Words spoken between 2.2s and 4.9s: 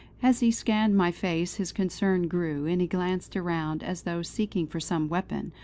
grew; and he glanced around, as though seeking for